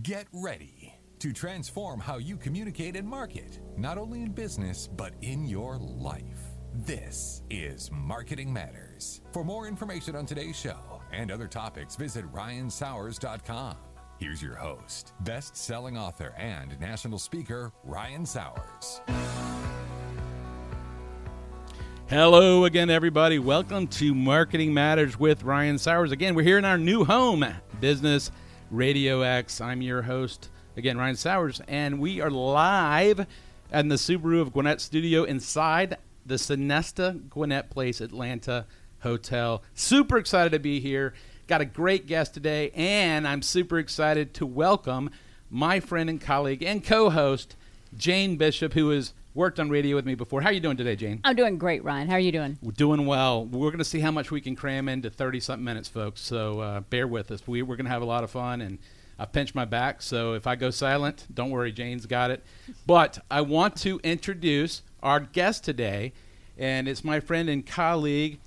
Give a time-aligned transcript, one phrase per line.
[0.00, 5.44] Get ready to transform how you communicate and market, not only in business, but in
[5.44, 6.40] your life.
[6.72, 9.20] This is Marketing Matters.
[9.34, 13.76] For more information on today's show and other topics, visit ryansauers.com.
[14.16, 19.02] Here's your host, best selling author and national speaker, Ryan Sauers.
[22.06, 23.38] Hello again, everybody.
[23.38, 26.12] Welcome to Marketing Matters with Ryan Sauers.
[26.12, 27.44] Again, we're here in our new home,
[27.78, 28.30] Business
[28.72, 29.60] Radio X.
[29.60, 30.48] I'm your host,
[30.78, 33.26] again, Ryan Sauers, and we are live
[33.70, 38.64] in the Subaru of Gwinnett studio inside the Sonesta Gwinnett Place Atlanta
[39.00, 39.62] Hotel.
[39.74, 41.12] Super excited to be here.
[41.48, 45.10] Got a great guest today, and I'm super excited to welcome
[45.50, 47.56] my friend and colleague and co-host
[47.94, 50.40] Jane Bishop, who has worked on radio with me before.
[50.42, 51.20] How are you doing today, Jane?
[51.24, 52.08] I'm doing great, Ryan.
[52.08, 52.58] How are you doing?
[52.62, 53.44] We're doing well.
[53.44, 56.20] We're going to see how much we can cram into 30 something minutes, folks.
[56.20, 57.46] So uh, bear with us.
[57.46, 58.78] We, we're going to have a lot of fun, and
[59.18, 60.02] I pinched my back.
[60.02, 62.44] So if I go silent, don't worry, Jane's got it.
[62.86, 66.12] But I want to introduce our guest today,
[66.58, 68.38] and it's my friend and colleague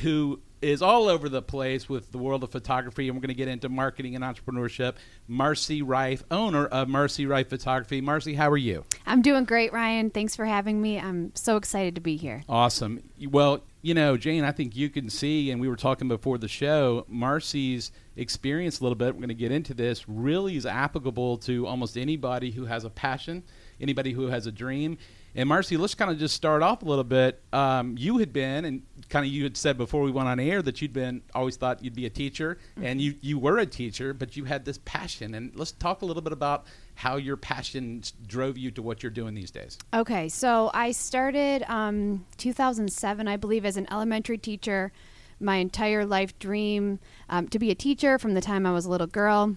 [0.00, 3.34] who is all over the place with the world of photography, and we're going to
[3.34, 4.94] get into marketing and entrepreneurship.
[5.28, 8.00] Marcie Reif, owner of Marcie Reif Photography.
[8.00, 8.84] Marcie, how are you?
[9.06, 10.10] I'm doing great, Ryan.
[10.10, 10.98] Thanks for having me.
[10.98, 12.42] I'm so excited to be here.
[12.48, 13.02] Awesome.
[13.28, 16.48] Well, you know, Jane, I think you can see, and we were talking before the
[16.48, 19.14] show, Marcie's experience a little bit.
[19.14, 20.08] We're going to get into this.
[20.08, 23.42] Really is applicable to almost anybody who has a passion,
[23.80, 24.96] anybody who has a dream.
[25.36, 27.42] And Marcie, let's kind of just start off a little bit.
[27.52, 30.62] Um, you had been, and kind of you had said before we went on air
[30.62, 32.86] that you'd been always thought you'd be a teacher, mm-hmm.
[32.86, 35.34] and you you were a teacher, but you had this passion.
[35.34, 39.10] And let's talk a little bit about how your passion drove you to what you're
[39.10, 39.78] doing these days.
[39.92, 44.92] Okay, so I started um, 2007, I believe, as an elementary teacher.
[45.40, 48.90] My entire life dream um, to be a teacher from the time I was a
[48.90, 49.56] little girl.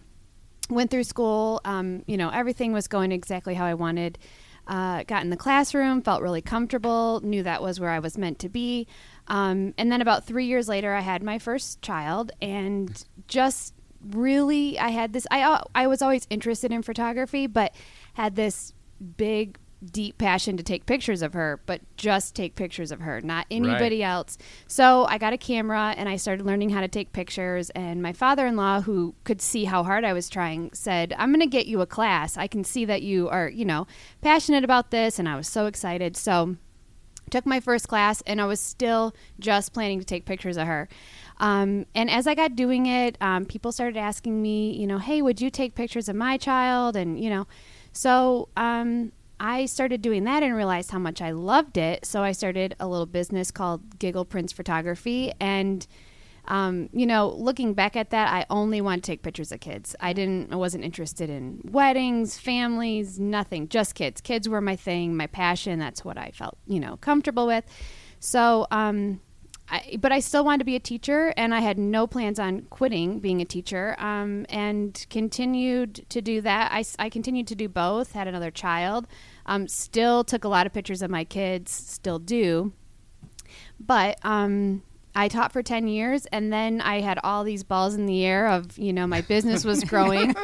[0.72, 4.18] Went through school, um, you know, everything was going exactly how I wanted.
[4.68, 8.40] Uh, got in the classroom, felt really comfortable, knew that was where I was meant
[8.40, 8.86] to be.
[9.28, 13.74] Um, and then about three years later, I had my first child, and just
[14.10, 15.26] really, I had this.
[15.32, 17.74] I I was always interested in photography, but
[18.14, 18.74] had this
[19.16, 23.46] big deep passion to take pictures of her, but just take pictures of her, not
[23.52, 24.08] anybody right.
[24.08, 24.38] else.
[24.68, 27.70] So I got a camera and I started learning how to take pictures.
[27.72, 31.30] And my father in law, who could see how hard I was trying, said, I'm
[31.30, 32.38] going to get you a class.
[32.38, 33.88] I can see that you are, you know,
[34.22, 35.20] passionate about this.
[35.20, 36.18] And I was so excited.
[36.18, 36.58] So
[37.30, 40.88] took my first class and I was still just planning to take pictures of her.
[41.40, 45.22] Um, and as I got doing it, um, people started asking me, you know, hey,
[45.22, 46.96] would you take pictures of my child?
[46.96, 47.46] And, you know,
[47.92, 52.06] so um, I started doing that and realized how much I loved it.
[52.06, 55.32] So I started a little business called Giggle Prince Photography.
[55.40, 55.86] And,
[56.48, 59.96] um, you know, looking back at that, I only want to take pictures of kids.
[60.00, 64.22] I didn't, I wasn't interested in weddings, families, nothing, just kids.
[64.22, 65.78] Kids were my thing, my passion.
[65.78, 67.66] That's what I felt, you know, comfortable with.
[68.20, 69.22] So, um,
[69.70, 72.62] I, but I still wanted to be a teacher, and I had no plans on
[72.70, 76.72] quitting being a teacher, um, and continued to do that.
[76.72, 78.14] I, I continued to do both.
[78.14, 79.08] Had another child,
[79.46, 82.72] um, still took a lot of pictures of my kids, still do.
[83.80, 84.84] But um,
[85.18, 88.48] I taught for 10 years and then I had all these balls in the air
[88.48, 90.36] of, you know, my business was growing.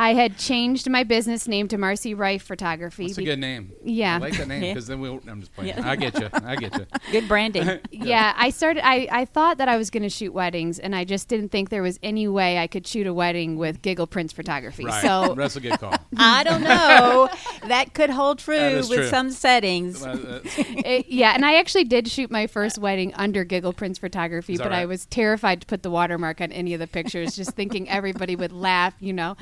[0.00, 3.08] I had changed my business name to Marcie Reif Photography.
[3.08, 3.74] That's a good name.
[3.84, 4.14] Yeah.
[4.14, 5.76] I like that name because then we'll, I'm just playing.
[5.76, 5.86] Yeah.
[5.86, 6.30] I get you.
[6.32, 6.86] I get you.
[7.12, 7.66] Good branding.
[7.66, 7.78] yeah.
[7.90, 8.34] yeah.
[8.34, 11.28] I started, I, I thought that I was going to shoot weddings and I just
[11.28, 14.86] didn't think there was any way I could shoot a wedding with Giggle Prince Photography.
[14.86, 15.02] Right.
[15.02, 15.94] So that's a good call.
[16.16, 17.28] I don't know.
[17.66, 19.08] that could hold true with true.
[19.08, 20.02] some settings.
[20.02, 20.40] it, uh,
[20.82, 21.32] eh, yeah.
[21.34, 24.78] And I actually did shoot my first wedding under Giggle Prince Photography, but right?
[24.80, 28.34] I was terrified to put the watermark on any of the pictures, just thinking everybody
[28.34, 29.36] would laugh, you know.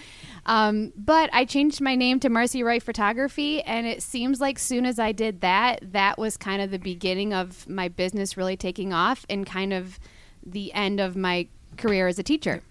[0.49, 4.87] Um, but I changed my name to Marcie Reif Photography, and it seems like soon
[4.87, 8.95] as I did that, that was kind of the beginning of my business really taking
[8.95, 10.01] off and kind of
[10.45, 12.63] the end of my career as a teacher.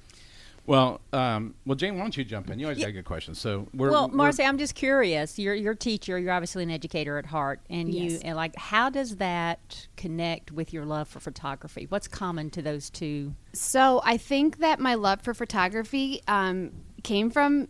[0.66, 2.60] Well, um, well, Jane, why don't you jump in?
[2.60, 2.88] You always yeah.
[2.88, 3.40] got good questions.
[3.40, 5.38] So, we're, well, Marcie, I'm just curious.
[5.40, 6.20] You're you're a teacher.
[6.20, 8.12] You're obviously an educator at heart, and yes.
[8.12, 11.86] you and like how does that connect with your love for photography?
[11.88, 13.34] What's common to those two?
[13.54, 16.72] So, I think that my love for photography um,
[17.08, 17.70] came from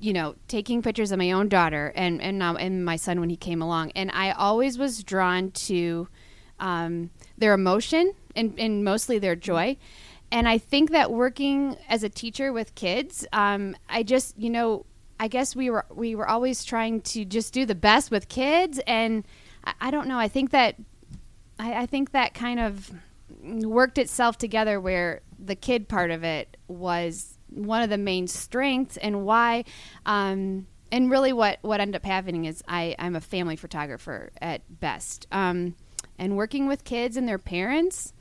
[0.00, 3.28] you know taking pictures of my own daughter and and now and my son when
[3.28, 6.08] he came along, and I always was drawn to
[6.58, 9.76] um, their emotion and and mostly their joy.
[10.30, 14.86] And I think that working as a teacher with kids, um, I just you know
[15.20, 18.80] I guess we were we were always trying to just do the best with kids,
[18.86, 19.26] and
[19.64, 20.18] I, I don't know.
[20.18, 20.76] I think that
[21.58, 22.90] I, I, think that kind of
[23.42, 28.96] worked itself together where the kid part of it was one of the main strengths
[28.96, 29.64] and why.
[30.06, 34.62] Um, and really, what what ended up happening is I I'm a family photographer at
[34.80, 35.26] best.
[35.32, 35.74] Um,
[36.18, 38.12] and working with kids and their parents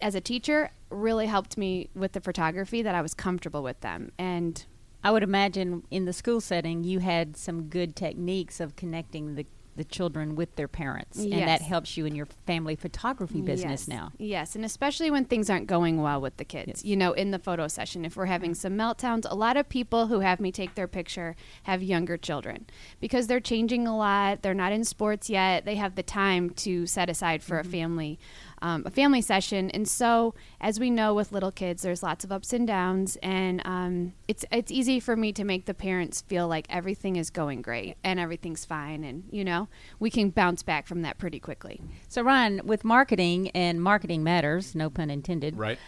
[0.00, 4.12] as a teacher really helped me with the photography that I was comfortable with them
[4.18, 4.64] and
[5.02, 9.46] I would imagine in the school setting you had some good techniques of connecting the
[9.78, 11.38] the children with their parents yes.
[11.38, 13.88] and that helps you in your family photography business yes.
[13.88, 16.84] now yes and especially when things aren't going well with the kids yes.
[16.84, 20.08] you know in the photo session if we're having some meltdowns a lot of people
[20.08, 22.66] who have me take their picture have younger children
[23.00, 26.84] because they're changing a lot they're not in sports yet they have the time to
[26.84, 27.68] set aside for mm-hmm.
[27.68, 28.18] a family
[28.62, 29.70] um, a family session.
[29.70, 33.62] And so, as we know with little kids, there's lots of ups and downs, and
[33.64, 37.62] um, it's it's easy for me to make the parents feel like everything is going
[37.62, 39.68] great and everything's fine, and you know
[39.98, 41.80] we can bounce back from that pretty quickly.
[42.08, 45.78] So, Ryan, with marketing and marketing matters, no pun intended, right?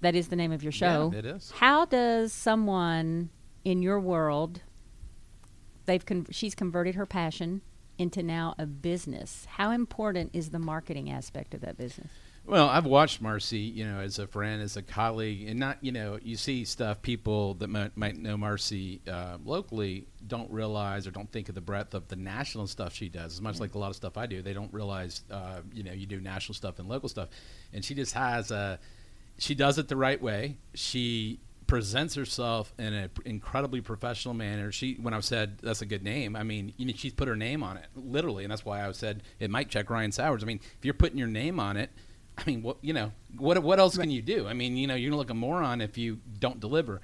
[0.00, 1.10] that is the name of your show.
[1.12, 1.50] Yeah, it is.
[1.52, 3.30] How does someone
[3.64, 4.62] in your world
[5.88, 7.62] they've con- she's converted her passion
[7.98, 9.46] into now a business.
[9.50, 12.08] How important is the marketing aspect of that business?
[12.46, 15.92] Well, I've watched Marcie, you know, as a friend, as a colleague, and not, you
[15.92, 21.10] know, you see stuff people that might, might know Marcie uh, locally don't realize or
[21.10, 23.34] don't think of the breadth of the national stuff she does.
[23.34, 23.62] As much yeah.
[23.62, 26.22] like a lot of stuff I do, they don't realize, uh, you know, you do
[26.22, 27.28] national stuff and local stuff,
[27.74, 28.78] and she just has a,
[29.36, 30.56] she does it the right way.
[30.72, 34.72] She presents herself in an incredibly professional manner.
[34.72, 37.36] She, when I said that's a good name, I mean, you know, she's put her
[37.36, 40.42] name on it, literally, and that's why I said it might check Ryan Sauers.
[40.42, 41.90] I mean, if you're putting your name on it,
[42.36, 44.48] I mean, what you know, what what else can you do?
[44.48, 47.00] I mean, you know, you're gonna look a moron if you don't deliver.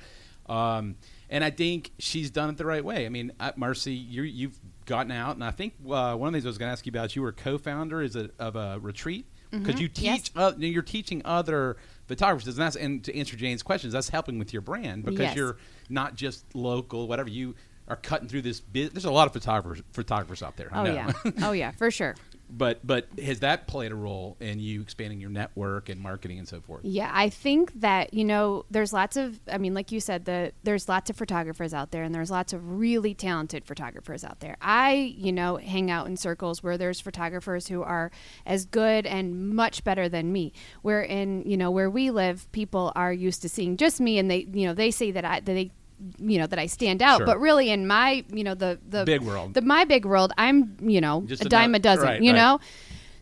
[0.46, 0.96] Um,
[1.31, 3.06] and I think she's done it the right way.
[3.06, 6.49] I mean, Marcie, you have gotten out, and I think uh, one of these I
[6.49, 9.75] was going to ask you about, you were co-founder is a, of a retreat because
[9.75, 9.82] mm-hmm.
[9.82, 10.31] you teach, yes.
[10.37, 12.46] uh, you're teaching other photographers.
[12.48, 15.36] And that's and to answer Jane's questions, that's helping with your brand because yes.
[15.36, 15.56] you're
[15.88, 17.54] not just local, whatever you
[17.88, 18.60] are cutting through this.
[18.60, 20.70] Biz- There's a lot of photographers photographers out there.
[20.72, 21.12] oh yeah,
[21.42, 22.14] oh yeah, for sure.
[22.50, 26.46] But but has that played a role in you expanding your network and marketing and
[26.46, 26.85] so forth?
[26.85, 30.52] Yeah, I think that you know there's lots of I mean like you said the
[30.62, 34.56] there's lots of photographers out there and there's lots of really talented photographers out there.
[34.61, 38.11] I you know hang out in circles where there's photographers who are
[38.47, 40.52] as good and much better than me.
[40.82, 44.31] Where in you know where we live, people are used to seeing just me and
[44.31, 45.70] they you know they say that I that they
[46.19, 47.19] you know that I stand out.
[47.19, 47.26] Sure.
[47.26, 50.76] But really, in my you know the the big world, the my big world, I'm
[50.81, 52.06] you know Just a dime a dozen.
[52.06, 52.37] Right, you right.
[52.37, 52.61] know.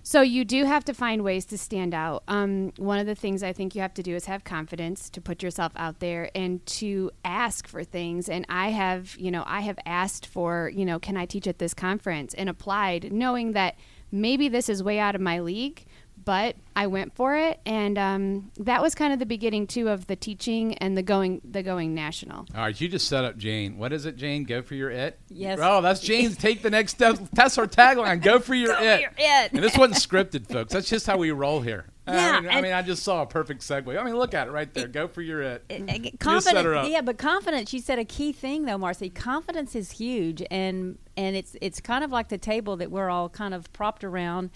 [0.04, 2.24] So you do have to find ways to stand out.
[2.26, 5.20] Um, one of the things I think you have to do is have confidence to
[5.20, 8.28] put yourself out there and to ask for things.
[8.28, 11.60] And I have, you know, I have asked for, you know, can I teach at
[11.60, 13.76] this conference and applied, knowing that
[14.10, 15.84] maybe this is way out of my league,
[16.24, 20.06] but I went for it, and um, that was kind of the beginning too of
[20.06, 22.46] the teaching and the going the going national.
[22.54, 23.78] All right, you just set up Jane.
[23.78, 24.44] What is it, Jane?
[24.44, 25.18] Go for your it.
[25.28, 25.58] Yes.
[25.62, 26.36] Oh, that's Jane's.
[26.36, 27.18] Take the next step.
[27.32, 28.22] That's our tagline.
[28.22, 28.96] Go for your Go it.
[28.96, 29.52] For your it.
[29.52, 30.72] And this wasn't scripted, folks.
[30.72, 31.86] That's just how we roll here.
[32.08, 33.96] Yeah, I mean, I, mean, I just saw a perfect segue.
[33.96, 34.86] I mean, look at it right there.
[34.86, 35.64] It, Go for your it.
[35.68, 37.72] it confidence, yeah, but confidence.
[37.72, 39.08] You said a key thing though, Marcie.
[39.08, 43.28] Confidence is huge, and and it's it's kind of like the table that we're all
[43.28, 44.50] kind of propped around.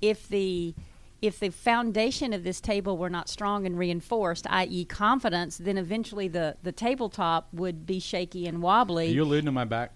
[0.00, 0.76] If the
[1.22, 6.26] if the foundation of this table were not strong and reinforced, i.e., confidence, then eventually
[6.26, 9.06] the, the tabletop would be shaky and wobbly.
[9.06, 9.92] You're you alluding to my back?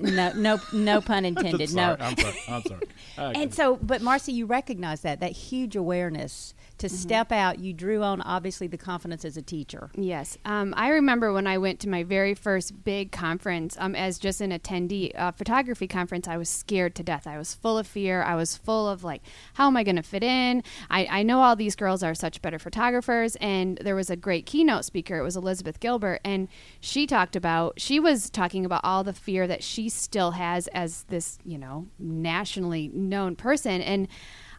[0.00, 1.74] No, no, no pun intended.
[1.74, 2.40] no, I'm sorry.
[2.48, 2.86] I'm sorry.
[3.16, 6.96] and so, but Marcie, you recognize that that huge awareness to mm-hmm.
[6.96, 7.58] step out.
[7.58, 9.90] You drew on obviously the confidence as a teacher.
[9.94, 14.18] Yes, um, I remember when I went to my very first big conference um, as
[14.18, 16.26] just an attendee, uh, photography conference.
[16.26, 17.26] I was scared to death.
[17.26, 18.22] I was full of fear.
[18.22, 19.22] I was full of like,
[19.54, 20.62] how am I going to fit in?
[20.90, 24.46] I, I know all these girls are such better photographers, and there was a great
[24.46, 25.18] keynote speaker.
[25.18, 26.48] It was Elizabeth Gilbert, and
[26.80, 31.04] she talked about she was talking about all the fear that she still has as
[31.04, 34.08] this you know nationally known person and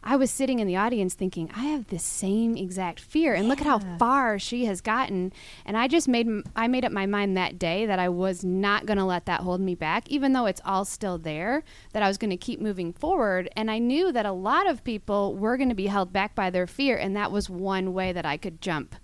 [0.06, 3.48] I was sitting in the audience thinking, I have the same exact fear, and yeah.
[3.48, 5.32] look at how far she has gotten.
[5.64, 8.84] And I just made I made up my mind that day that I was not
[8.84, 11.64] going to let that hold me back, even though it's all still there.
[11.94, 14.84] That I was going to keep moving forward, and I knew that a lot of
[14.84, 18.12] people were going to be held back by their fear, and that was one way
[18.12, 18.96] that I could jump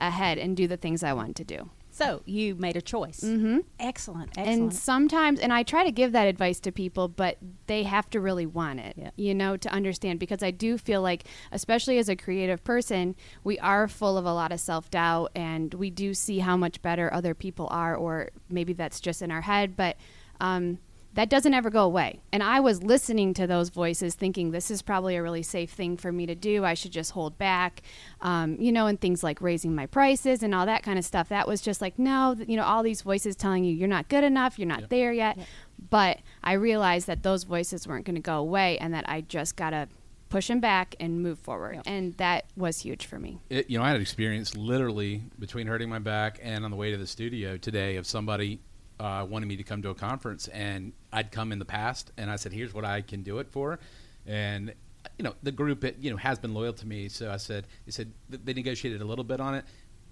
[0.00, 1.70] ahead and do the things I wanted to do.
[1.96, 3.20] So you made a choice.
[3.20, 3.60] Mm-hmm.
[3.80, 4.60] Excellent, excellent.
[4.60, 7.38] And sometimes, and I try to give that advice to people, but
[7.68, 9.10] they have to really want it, yeah.
[9.16, 10.20] you know, to understand.
[10.20, 14.34] Because I do feel like, especially as a creative person, we are full of a
[14.34, 18.28] lot of self doubt, and we do see how much better other people are, or
[18.50, 19.74] maybe that's just in our head.
[19.74, 19.96] But
[20.38, 20.76] um,
[21.16, 22.20] that doesn't ever go away.
[22.30, 25.96] And I was listening to those voices thinking this is probably a really safe thing
[25.96, 26.64] for me to do.
[26.64, 27.82] I should just hold back,
[28.20, 31.30] um, you know, and things like raising my prices and all that kind of stuff.
[31.30, 34.24] That was just like, no, you know, all these voices telling you you're not good
[34.24, 34.86] enough, you're not yeah.
[34.90, 35.38] there yet.
[35.38, 35.44] Yeah.
[35.90, 39.56] But I realized that those voices weren't going to go away and that I just
[39.56, 39.88] got to
[40.28, 41.80] push them back and move forward.
[41.86, 43.38] And that was huge for me.
[43.48, 46.76] It, you know, I had an experience literally between hurting my back and on the
[46.76, 48.60] way to the studio today of somebody
[48.98, 52.30] uh, wanted me to come to a conference, and I'd come in the past, and
[52.30, 53.78] I said, "Here's what I can do it for,"
[54.26, 54.72] and
[55.18, 57.66] you know the group it, you know has been loyal to me, so I said,
[57.84, 59.64] "They said they negotiated a little bit on it,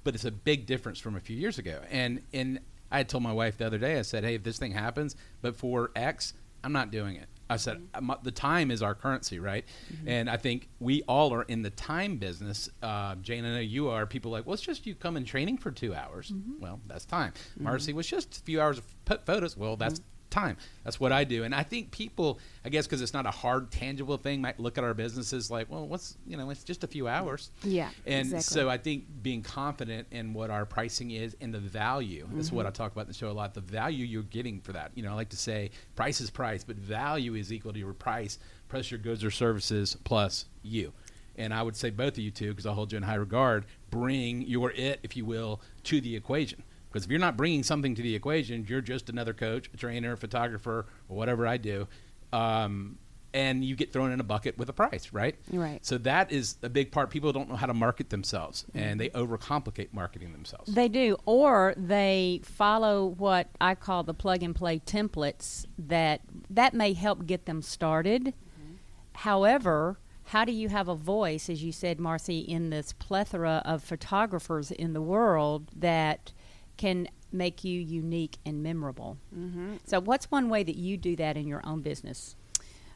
[0.03, 2.61] but it's a big difference from a few years ago." And and
[2.91, 5.17] I had told my wife the other day, I said, "Hey, if this thing happens,
[5.41, 8.13] but for X, I'm not doing it." I said, mm-hmm.
[8.23, 9.65] the time is our currency, right?
[9.93, 10.09] Mm-hmm.
[10.09, 12.69] And I think we all are in the time business.
[12.83, 14.07] Uh, Jane, I know you are.
[14.07, 16.31] People are like, well, it's just you come in training for two hours.
[16.31, 16.63] Mm-hmm.
[16.63, 17.33] Well, that's time.
[17.33, 17.67] Mm-hmm.
[17.67, 18.85] Marcie was just a few hours of
[19.27, 19.57] photos.
[19.57, 20.57] Well, that's mm-hmm time.
[20.83, 21.45] That's what I do.
[21.45, 24.79] And I think people, I guess, because it's not a hard, tangible thing, might look
[24.79, 27.51] at our businesses like, well, what's, you know, it's just a few hours.
[27.63, 27.91] Yeah.
[28.07, 28.43] And exactly.
[28.43, 32.41] so I think being confident in what our pricing is and the value, mm-hmm.
[32.41, 34.73] is what I talk about in the show a lot, the value you're getting for
[34.73, 34.93] that.
[34.95, 37.93] You know, I like to say price is price, but value is equal to your
[37.93, 38.39] price
[38.69, 40.93] plus your goods or services plus you.
[41.37, 43.67] And I would say both of you two, because I hold you in high regard,
[43.91, 46.63] bring your it, if you will, to the equation
[46.95, 50.13] because if you're not bringing something to the equation, you're just another coach, a trainer,
[50.13, 51.89] a photographer, or whatever I do.
[52.33, 52.99] Um,
[53.33, 55.35] and you get thrown in a bucket with a price, right?
[55.51, 55.85] Right.
[55.85, 57.11] So that is a big part.
[57.11, 60.73] People don't know how to market themselves, and they overcomplicate marketing themselves.
[60.73, 65.67] They do, or they follow what I call the plug and play templates.
[65.77, 68.27] That that may help get them started.
[68.27, 68.75] Mm-hmm.
[69.15, 73.83] However, how do you have a voice, as you said, Marcie, in this plethora of
[73.83, 76.33] photographers in the world that
[76.77, 79.19] can make you unique and memorable.
[79.37, 79.77] Mm-hmm.
[79.85, 82.37] So, what's one way that you do that in your own business?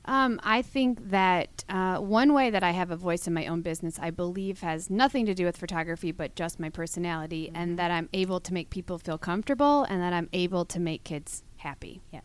[0.04, 3.60] Um, I think that uh, one way that I have a voice in my own
[3.60, 7.56] business, I believe, has nothing to do with photography, but just my personality, mm-hmm.
[7.56, 11.04] and that I'm able to make people feel comfortable, and that I'm able to make
[11.04, 12.00] kids happy.
[12.10, 12.20] Yeah,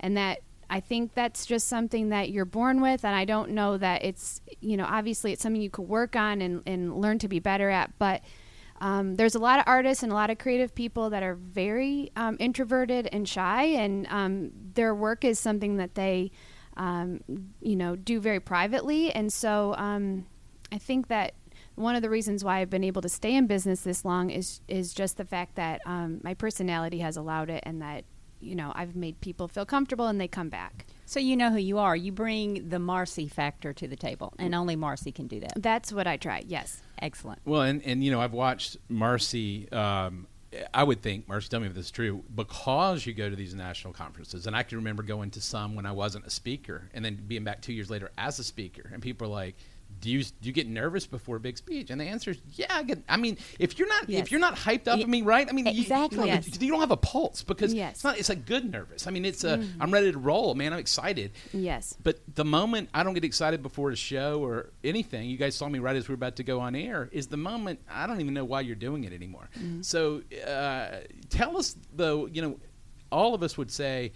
[0.00, 3.78] and that I think that's just something that you're born with, and I don't know
[3.78, 7.28] that it's you know obviously it's something you could work on and, and learn to
[7.28, 8.20] be better at, but
[8.82, 12.10] um, there's a lot of artists and a lot of creative people that are very
[12.16, 16.32] um, introverted and shy, and um, their work is something that they,
[16.76, 17.20] um,
[17.60, 19.12] you know, do very privately.
[19.12, 20.26] And so um,
[20.72, 21.34] I think that
[21.76, 24.60] one of the reasons why I've been able to stay in business this long is
[24.66, 28.04] is just the fact that um, my personality has allowed it, and that
[28.40, 30.86] you know I've made people feel comfortable and they come back.
[31.06, 31.94] So you know who you are.
[31.94, 35.52] You bring the Marcie factor to the table, and only Marcie can do that.
[35.56, 36.42] That's what I try.
[36.46, 36.82] Yes.
[37.00, 37.40] Excellent.
[37.44, 39.72] Well, and, and you know, I've watched Marcie.
[39.72, 40.26] Um,
[40.72, 43.54] I would think, Marcie, tell me if this is true, because you go to these
[43.54, 47.04] national conferences, and I can remember going to some when I wasn't a speaker, and
[47.04, 49.56] then being back two years later as a speaker, and people are like,
[50.00, 51.90] do you do you get nervous before a big speech?
[51.90, 52.66] And the answer is yeah.
[52.70, 54.22] I, get, I mean, if you're not yes.
[54.22, 55.48] if you're not hyped up, I mean, right?
[55.48, 56.18] I mean, exactly.
[56.18, 56.60] You, you, yes.
[56.60, 57.96] you, don't have a pulse because yes.
[57.96, 58.18] it's not.
[58.18, 59.06] It's like good nervous.
[59.06, 59.70] I mean, it's a mm.
[59.80, 60.72] I'm ready to roll, man.
[60.72, 61.32] I'm excited.
[61.52, 61.96] Yes.
[62.02, 65.68] But the moment I don't get excited before a show or anything, you guys saw
[65.68, 67.08] me right as we were about to go on air.
[67.12, 69.48] Is the moment I don't even know why you're doing it anymore.
[69.58, 69.84] Mm.
[69.84, 72.26] So uh, tell us though.
[72.26, 72.60] You know,
[73.10, 74.12] all of us would say.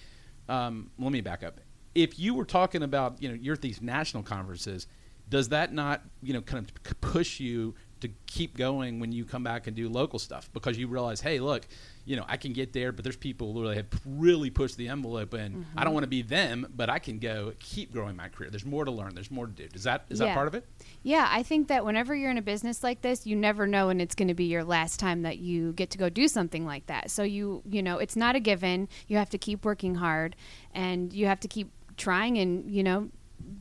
[0.49, 1.61] Um, let me back up.
[1.95, 4.87] If you were talking about, you know, you're at these national conferences,
[5.28, 9.42] does that not you know kind of push you to keep going when you come
[9.42, 10.50] back and do local stuff?
[10.52, 11.66] Because you realize hey look
[12.06, 14.88] you know i can get there but there's people who really have really pushed the
[14.88, 15.78] envelope and mm-hmm.
[15.78, 18.49] i don't want to be them but i can go keep growing my career.
[18.49, 19.14] There's more to learn.
[19.14, 19.66] There's more to do.
[19.75, 20.26] Is that is yeah.
[20.26, 20.64] that part of it?
[21.02, 24.00] Yeah i think that whenever you're in a business like this you never know when
[24.00, 26.87] it's going to be your last time that you get to go do something like
[26.87, 27.11] that.
[27.11, 28.88] So you you know it's not a given.
[29.09, 30.37] You have to keep working hard
[30.73, 33.09] and you have to keep trying and you know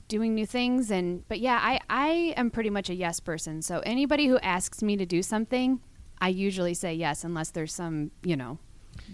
[0.07, 3.61] doing new things and but yeah i i am pretty much a yes person.
[3.61, 5.81] So anybody who asks me to do something
[6.21, 8.57] i usually say yes unless there's some you know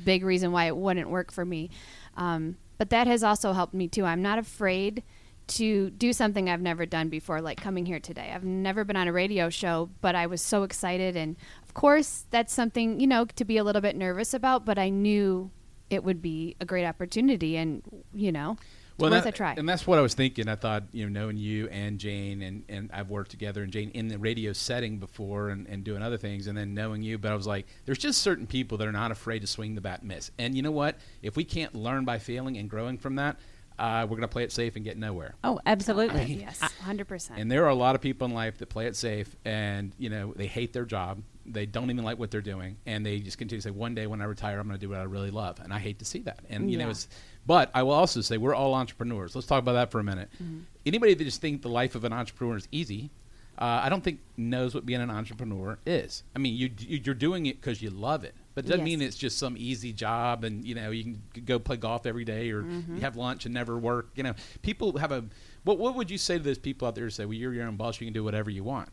[0.05, 1.69] big reason why it wouldn't work for me.
[2.15, 4.05] Um, but that has also helped me too.
[4.05, 5.03] I'm not afraid
[5.47, 8.31] to do something i've never done before like coming here today.
[8.33, 11.15] I've never been on a radio show but i was so excited.
[11.15, 14.77] And of course that's something you know to be a little bit nervous about but
[14.77, 15.51] i knew
[15.89, 17.81] it would be a great opportunity and
[18.13, 18.57] you know
[18.97, 19.53] well, worth that, a try.
[19.57, 20.47] And that's what I was thinking.
[20.47, 23.91] I thought, you know, knowing you and Jane, and, and I've worked together and Jane
[23.91, 27.31] in the radio setting before and, and doing other things, and then knowing you, but
[27.31, 29.99] I was like, there's just certain people that are not afraid to swing the bat
[29.99, 30.31] and miss.
[30.37, 30.97] And you know what?
[31.21, 33.37] If we can't learn by failing and growing from that,
[33.79, 35.33] uh, we're going to play it safe and get nowhere.
[35.43, 36.33] Oh, absolutely.
[36.41, 37.39] Yes, hundred percent.
[37.39, 40.09] And there are a lot of people in life that play it safe, and you
[40.09, 43.37] know they hate their job, they don't even like what they're doing, and they just
[43.37, 45.31] continue to say, "One day when I retire, I'm going to do what I really
[45.31, 46.39] love." And I hate to see that.
[46.49, 46.85] And you Yeah.
[46.85, 47.07] know, it's.
[47.45, 49.33] But I will also say we're all entrepreneurs.
[49.35, 50.29] Let's talk about that for a minute.
[50.41, 50.59] Mm-hmm.
[50.85, 53.09] Anybody that just think the life of an entrepreneur is easy,
[53.57, 56.23] uh, I don't think knows what being an entrepreneur is.
[56.35, 58.97] I mean, you, you you're doing it because you love it, but it doesn't Yes.
[58.99, 62.25] mean it's just some easy job and you know you can go play golf every
[62.25, 62.95] day or Mm-hmm.
[62.95, 64.09] you have lunch and never work.
[64.15, 65.25] You know, people have a.
[65.63, 67.65] What what would you say to those people out there who say, "Well, you're your
[67.67, 67.99] own boss.
[67.99, 68.89] You can do whatever you want."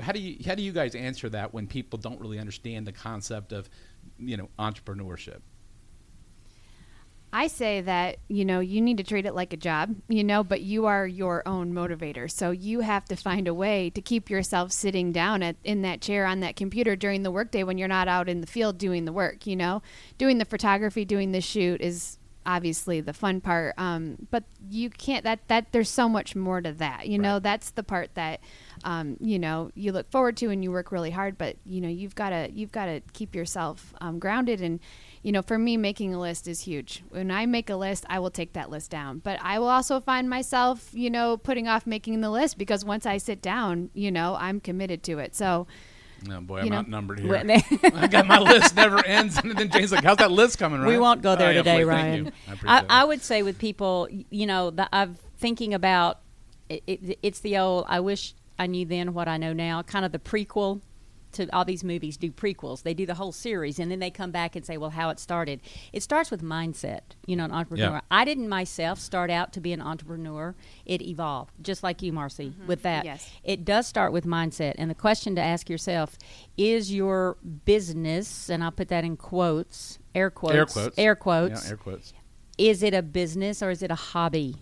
[0.00, 2.92] How do you how do you guys answer that when people don't really understand the
[2.92, 3.68] concept of
[4.18, 5.40] you know entrepreneurship?
[7.34, 10.44] I say that, you know, you need to treat it like a job, you know,
[10.44, 12.30] but you are your own motivator.
[12.30, 16.02] So you have to find a way to keep yourself sitting down at, in that
[16.02, 19.06] chair on that computer during the workday when you're not out in the field doing
[19.06, 19.80] the work, you know.
[20.18, 23.74] Doing the photography, doing the shoot is obviously the fun part.
[23.78, 27.08] Um, but you can't that that there's so much more to that.
[27.08, 28.40] You know, that's the part that
[28.84, 31.88] um, you know, you look forward to and you work really hard, but you know,
[31.88, 34.80] you've got to you've got to keep yourself um, grounded and
[35.22, 37.04] you know, for me, making a list is huge.
[37.10, 39.18] When I make a list, I will take that list down.
[39.20, 43.06] But I will also find myself, you know, putting off making the list because once
[43.06, 45.36] I sit down, you know, I'm committed to it.
[45.36, 45.68] So,
[46.30, 47.28] Oh boy, You I'm know, outnumbered here.
[47.30, 47.50] When-
[47.94, 50.92] I got my list never ends, and then Jane's like, "How's that list coming?" Ryan?
[50.92, 52.24] We won't go there Oh, yeah, today, please, thank Ryan.
[52.26, 52.32] you.
[52.46, 56.18] I I, appreciate I would say with people, you know, the, I'm thinking about
[56.68, 57.86] it, it, it's the old.
[57.88, 59.82] I wish I knew then what I know now.
[59.82, 60.80] Kind of the prequel
[61.32, 62.16] to all these movies.
[62.16, 62.82] Do prequels?
[62.82, 65.18] They do the whole series, and then they come back and say, "Well, how it
[65.18, 65.60] started."
[65.92, 67.00] It starts with mindset.
[67.26, 67.94] You know, an entrepreneur.
[67.94, 68.00] Yeah.
[68.10, 70.54] I didn't myself start out to be an entrepreneur.
[70.84, 72.66] It evolved, just like you, Marcie, mm-hmm.
[72.66, 73.04] with that.
[73.04, 73.30] Yes.
[73.42, 74.74] It does start with mindset.
[74.78, 76.16] And the question to ask yourself
[76.56, 81.64] is your business, and I'll put that in quotes, air quotes, air quotes, air quotes,
[81.64, 82.12] yeah, air quotes.
[82.58, 84.56] is it a business or is it a hobby?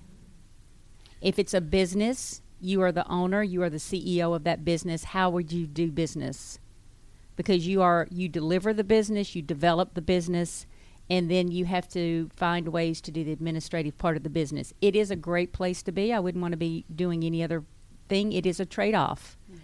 [1.21, 5.05] If it's a business, you are the owner, you are the CEO of that business.
[5.05, 6.59] How would you do business?
[7.37, 10.67] Because you are you deliver the business, you develop the business,
[11.09, 14.73] and then you have to find ways to do the administrative part of the business.
[14.81, 16.13] It is a great place to be.
[16.13, 17.65] I wouldn't want to be doing any other
[18.09, 18.33] thing.
[18.33, 19.37] It is a trade-off.
[19.51, 19.61] Mm-hmm.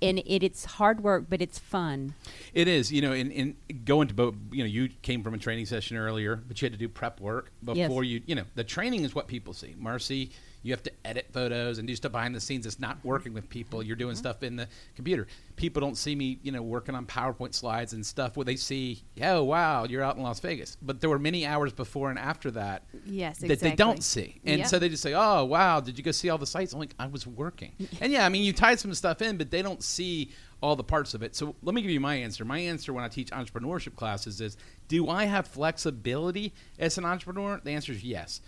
[0.00, 2.14] And it, it's hard work, but it's fun.
[2.52, 5.38] It is, you know, in, in going to both, you know, you came from a
[5.38, 7.88] training session earlier, but you had to do prep work Yes.
[7.88, 9.76] before you, you know, the training is what people see.
[9.80, 10.30] Marcie,
[10.62, 12.66] you have to edit photos and do stuff behind the scenes.
[12.66, 13.82] It's not working with people.
[13.82, 14.18] You're doing mm-hmm.
[14.18, 15.26] stuff in the computer.
[15.56, 19.02] People don't see me, you know, working on PowerPoint slides and stuff where they see,
[19.22, 20.76] oh, wow, you're out in Las Vegas.
[20.80, 24.40] But there were many hours before and after that yes, that they don't see.
[24.44, 24.68] And Yep.
[24.68, 26.94] so they just say, "Oh, wow, did you go see all the sites?" I'm like,
[26.98, 29.82] "I was working." and yeah, I mean, you tied some stuff in, but they don't
[29.82, 30.30] see
[30.62, 31.34] all the parts of it.
[31.34, 32.44] So let me give you my answer.
[32.44, 34.56] My answer when I teach entrepreneurship classes is,
[34.88, 38.40] "Do I have flexibility as an entrepreneur?" The answer is yes.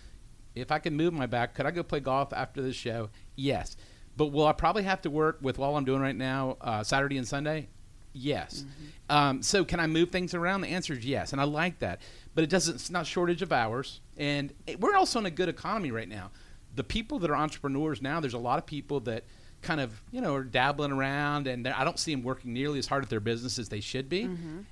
[0.55, 3.09] If I can move my back, could I go play golf after this show?
[3.35, 3.75] Yes.
[4.17, 7.17] But will I probably have to work with all I'm doing right now, uh, Saturday
[7.17, 7.67] and Sunday?
[8.13, 8.63] Yes.
[9.09, 10.61] Um, so can I move things around?
[10.61, 11.99] The answer is yes, and I like that.
[12.33, 12.75] But it doesn't.
[12.75, 16.31] It's not shortage of hours, and it, we're also in a good economy right now.
[16.75, 19.25] The people that are entrepreneurs now, there's a lot of people that
[19.61, 22.87] kind of you know are dabbling around, and I don't see them working nearly as
[22.87, 24.23] hard at their business as they should be.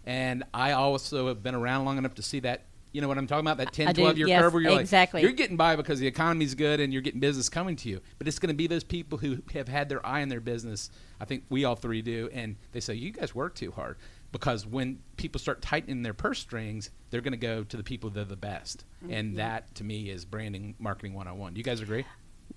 [0.06, 2.62] And I also have been around long enough to see that.
[2.94, 3.58] You know what I'm talking about?
[3.58, 5.20] That 10, I do, 12 year yes, curve where you're exactly.
[5.20, 8.00] like, you're getting by because the economy's good and you're getting business coming to you.
[8.20, 10.90] But it's going to be those people who have had their eye on their business.
[11.20, 13.98] I think we all three do, and they say you guys work too hard
[14.32, 18.10] because when people start tightening their purse strings, they're going to go to the people
[18.12, 19.14] that are the best, mm-hmm.
[19.14, 21.54] and that to me is branding marketing 101.
[21.54, 22.06] Do you guys agree?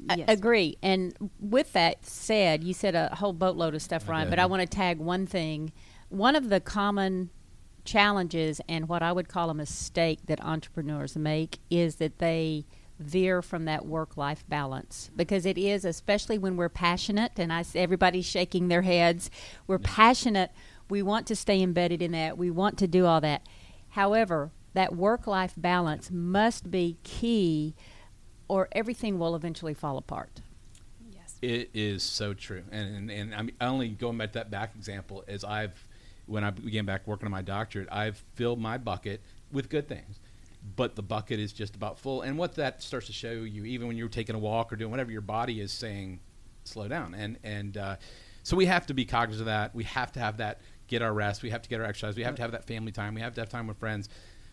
[0.08, 0.28] I Yes.
[0.28, 0.76] agree.
[0.82, 4.30] And with that said, you said a whole boatload of stuff, Ryan, did.
[4.30, 5.72] but I want to tag one thing.
[6.08, 7.30] One of the common
[7.86, 12.66] challenges and what I would call a mistake that entrepreneurs make is that they
[12.98, 15.10] veer from that work life balance.
[15.14, 19.30] Because it is especially when we're passionate and I s- everybody's shaking their heads
[19.66, 20.50] we're passionate
[20.88, 23.42] we want to stay embedded in that we want to do all that.
[23.90, 27.74] However that work life balance must be key
[28.48, 30.40] or everything will eventually fall apart.
[31.10, 31.36] Yes.
[31.42, 35.24] It is so true, and and, and I'm only going back to that back example
[35.26, 35.85] is I've
[36.26, 39.20] when I began back working on my doctorate, I've filled my bucket
[39.52, 40.20] with good things,
[40.76, 42.22] but the bucket is just about full.
[42.22, 44.90] And what that starts to show you, even when you're taking a walk or doing
[44.90, 46.20] whatever, your body is saying,
[46.64, 47.96] slow down, and and uh,
[48.42, 49.74] so we have to be cognizant of that.
[49.74, 51.42] We have to have that get our rest.
[51.42, 52.16] We have to get our exercise.
[52.16, 53.14] We have to have that family time.
[53.14, 54.08] We have to have time with friends,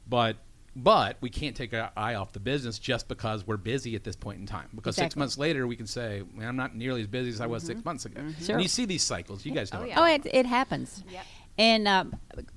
[0.08, 0.38] but.
[0.76, 4.16] But we can't take our eye off the business just because we're busy at this
[4.16, 4.70] point in time.
[4.74, 7.62] Because six months later, we can say, I'm not nearly as busy as I was
[7.62, 8.44] six months ago." Mm-hmm.
[8.44, 8.56] Sure.
[8.56, 9.46] And you see these cycles.
[9.46, 9.82] You guys know.
[9.82, 9.90] Oh, it.
[9.90, 10.00] yeah.
[10.02, 11.04] Oh, it, it happens.
[11.12, 11.26] Yep.
[11.56, 12.06] And uh,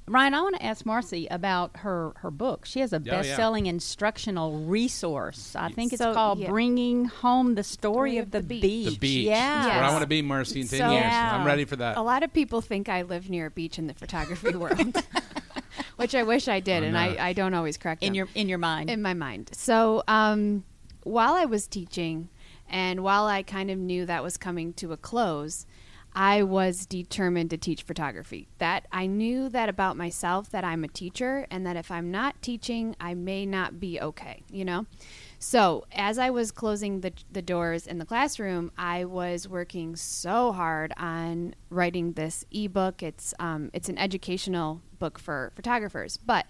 [0.08, 2.64] Ryan, I want to ask Marcie about her her book.
[2.64, 5.54] She has a Oh, best-selling instructional resource.
[5.54, 6.48] I think it's So, called yeah.
[6.48, 8.86] "Bringing Home the Story Story of of the, the Beach." beach.
[8.94, 9.26] The beach.
[9.26, 9.62] Yeah.
[9.62, 11.02] That's where I want to be, Marcie, in 10 So- years.
[11.04, 11.36] Yeah.
[11.38, 11.98] I'm ready for that.
[11.98, 14.96] A lot of people think I live near a beach in the photography world,
[15.96, 17.00] which I wish I did, I and know.
[17.00, 18.14] I, I don't always correct in them.
[18.14, 18.88] your in your mind.
[18.88, 19.50] in my mind.
[19.52, 20.64] So um,
[21.02, 22.30] while I was teaching,
[22.70, 25.66] and while I kind of knew that was coming to a close,
[26.16, 28.48] I was determined to teach photography.
[28.56, 32.40] That I knew that about myself that I'm a teacher, and that if I'm not
[32.40, 34.42] teaching, I may not be okay.
[34.50, 34.86] You know.
[35.38, 40.52] So as I was closing the the doors in the classroom, I was working so
[40.52, 43.02] hard on writing this ebook.
[43.02, 46.46] It's um, it's an educational book for photographers, but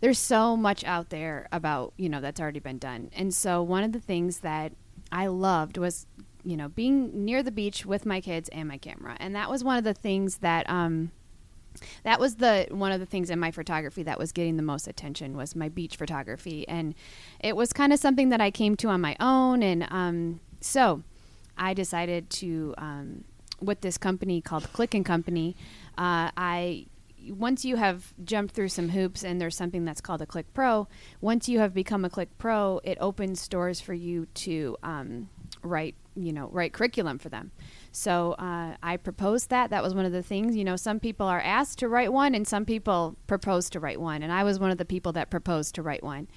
[0.00, 3.82] there's so much out there about you know that's already been done and so one
[3.82, 4.72] of the things that
[5.10, 6.06] i loved was
[6.44, 9.16] you know being near the beach with my kids and my camera.
[9.20, 11.10] And that was one of the things that um
[12.02, 14.88] that was the one of the things in my photography that was getting the most
[14.88, 16.66] attention was my beach photography.
[16.68, 16.94] And
[17.40, 19.62] it was kind of something that i came to on my own.
[19.62, 21.02] And um so
[21.56, 23.24] i decided to um
[23.60, 25.56] with this company called click and company
[25.96, 26.86] uh, i
[27.30, 30.86] once you have jumped through some hoops and there's something that's called a click pro
[31.20, 35.28] once you have become a click pro it opens doors for you to um,
[35.62, 37.50] write you know write curriculum for them.
[37.92, 39.70] So uh, i proposed that.
[39.70, 42.34] That was one of the things you know some people are asked to write one
[42.34, 44.22] and some people propose to write one.
[44.22, 46.28] And i was one of the people that proposed to write one.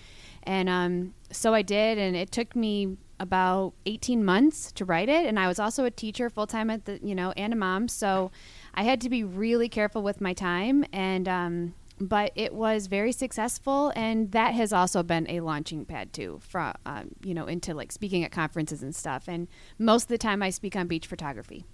[0.43, 5.25] And um, so i did and it took me about 18 months to write it.
[5.25, 7.87] And i was also a teacher full-time at the you know and a mom.
[7.87, 8.31] So
[8.73, 13.11] I had to be really careful with my time, and um, but it was very
[13.11, 17.73] successful, and that has also been a launching pad too, for um, you know into
[17.73, 19.27] like speaking at conferences and stuff.
[19.27, 21.65] And most of the time, I speak on beach photography.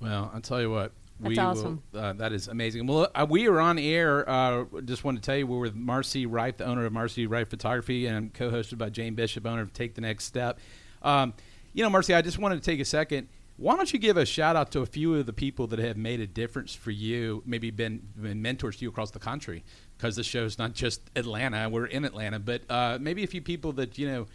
[0.00, 0.92] Well, I'll tell you what.
[1.20, 1.82] That's we awesome.
[1.92, 2.86] Will, uh, that is amazing.
[2.86, 4.28] Well, uh, we are on air.
[4.28, 7.48] Uh, just want to tell you we're with Marcie Wright, the owner of Marcie Wright
[7.48, 10.58] Photography, and I'm co-hosted by Jane Bishop, owner of Take the Next Step.
[11.02, 11.34] Um,
[11.74, 13.28] you know, Marcie, I just wanted to take a second.
[13.60, 15.98] Why don't you give a shout out to a few of the people that have
[15.98, 19.64] made a difference for you, maybe been, been mentors to you across the country?
[19.98, 23.72] Because the show's not just Atlanta; we're in Atlanta, but uh, maybe a few people
[23.72, 24.26] that you know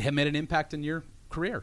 [0.00, 1.62] have made an impact in your career.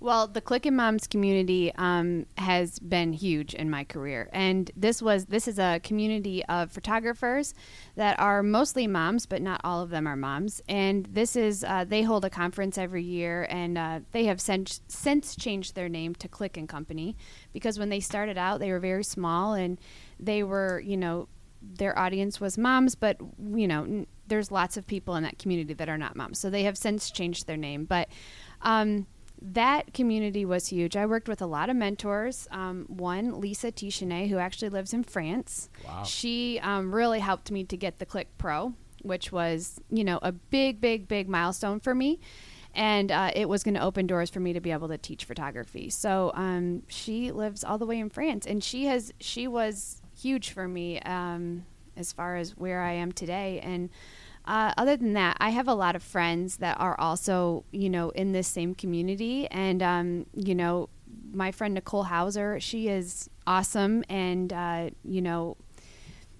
[0.00, 5.26] Well, the Clickin Moms community um, has been huge in my career, and this was
[5.26, 7.52] this is a community of photographers
[7.96, 10.62] that are mostly moms, but not all of them are moms.
[10.68, 14.82] And this is uh, they hold a conference every year, and uh, they have since
[14.86, 17.16] since changed their name to Click and Company
[17.52, 19.80] because when they started out, they were very small and
[20.20, 21.26] they were you know
[21.60, 23.16] their audience was moms, but
[23.52, 26.50] you know n- there's lots of people in that community that are not moms, so
[26.50, 28.08] they have since changed their name, but.
[28.62, 29.06] Um,
[29.40, 30.96] that community was huge.
[30.96, 32.48] I worked with a lot of mentors.
[32.50, 35.68] Um, one, Lisa Tichané, who actually lives in France.
[35.86, 36.02] Wow.
[36.02, 40.32] She um, really helped me to get the Click Pro, which was, you know, a
[40.32, 42.18] big, big, big milestone for me.
[42.74, 45.24] And uh, it was going to open doors for me to be able to teach
[45.24, 45.88] photography.
[45.90, 50.50] So um, she lives all the way in France, and she has she was huge
[50.50, 51.64] for me um,
[51.96, 53.60] as far as where I am today.
[53.62, 53.90] And
[54.48, 58.08] uh, other than that, I have a lot of friends that are also, you know,
[58.10, 59.46] in this same community.
[59.48, 60.88] And, um, you know,
[61.32, 64.04] my friend Nicole Hauser, she is awesome.
[64.08, 65.58] And, uh, you know,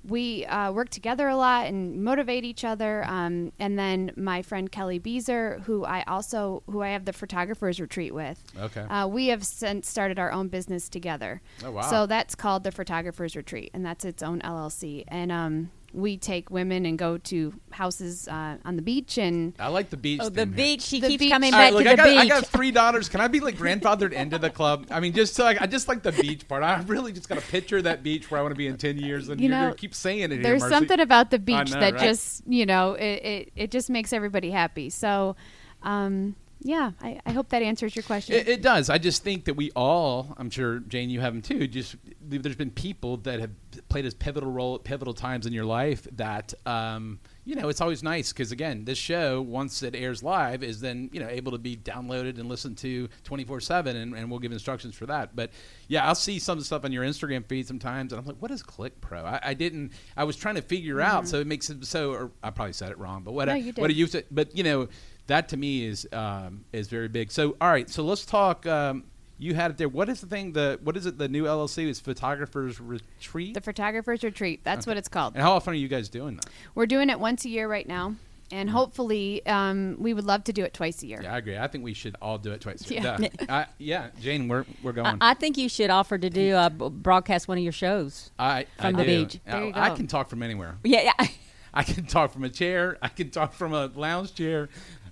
[0.04, 3.04] we uh, work together a lot and motivate each other.
[3.04, 7.78] Um, and then my friend Kelly Beezer, who I also who I have the photographers
[7.78, 8.42] retreat with.
[8.58, 8.80] Okay.
[8.80, 11.42] Uh, we have since started our own business together.
[11.62, 11.82] Oh, wow.
[11.82, 15.04] So that's called the Photographers Retreat, and that's its own LLC.
[15.08, 19.68] And um, we take women and go to houses uh, on the beach and I
[19.68, 20.20] like the beach.
[20.22, 20.56] oh, the thing here.
[20.56, 20.82] beach.
[20.82, 21.32] She The keeps beach.
[21.32, 22.18] coming All right, back look, to I the got, beach.
[22.18, 23.08] I got three daughters.
[23.08, 24.86] Can I be like grandfathered into the club?
[24.90, 26.62] I mean, just so I, I just like the beach part.
[26.62, 28.98] I really just got to picture that beach where I want to be in ten
[28.98, 30.40] years, and You you're know, gonna keep saying it.
[30.40, 30.68] Here, there's Marcie.
[30.70, 32.02] something about the beach know, that right?
[32.02, 35.36] just you know it, it, it just makes everybody happy so
[35.82, 38.90] um, yeah I, I hope that answers your question It, it does.
[38.90, 41.66] I just think that we all, I'm sure Jane, you have them too.
[41.66, 43.50] Just there's been people that have
[43.88, 47.80] played as pivotal role at pivotal times in your life that um, you know it's
[47.80, 51.52] always nice because again, this show once it airs live is then you know able
[51.52, 55.34] to be downloaded and listened to 24 seven, and, we'll give instructions for that.
[55.36, 55.50] But
[55.86, 58.36] yeah, I'll see some of the stuff on your Instagram feed sometimes, and I'm like,
[58.40, 59.24] what is Click Pro?
[59.24, 59.92] I, I didn't.
[60.16, 62.12] I was trying to figure out, so it makes it so.
[62.12, 63.80] Or I probably said it wrong, but what No, I, you did.
[63.80, 64.24] what do you say?
[64.30, 64.88] But you know
[65.28, 67.30] that to me is um, is very big.
[67.30, 68.66] So all right, so let's talk.
[68.66, 69.04] Um,
[69.38, 69.88] you had it there.
[69.88, 70.52] What is the thing?
[70.52, 71.16] The what is it?
[71.16, 73.54] The new LLC is Photographers Retreat.
[73.54, 74.90] the Photographers Retreat that's Okay.
[74.90, 76.46] what it's called and how often are you guys doing that?
[76.74, 78.16] we're doing it once a year right now
[78.50, 81.20] and hopefully um, we would love to do it twice a year.
[81.22, 81.58] Yeah, I agree.
[81.58, 83.02] I think we should all do it twice a year.
[83.02, 85.18] Yeah, uh, yeah Jane, we're we're going.
[85.20, 88.30] I, I, think you should offer to do uh, broadcast one of your shows.
[88.38, 89.24] I from I the do.
[89.24, 89.40] beach.
[89.46, 90.78] I, I, can talk from anywhere.
[90.82, 91.26] Yeah, yeah.
[91.74, 92.96] I can talk from a chair.
[93.02, 94.68] I can talk from a lounge chair.